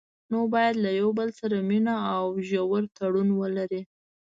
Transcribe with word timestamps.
نو 0.31 0.39
باید 0.53 0.75
له 0.83 0.89
یو 1.01 1.09
بل 1.19 1.29
سره 1.39 1.57
مینه 1.69 1.95
او 2.15 2.27
ژور 2.49 2.83
تړون 2.97 3.29
ولري. 3.41 3.81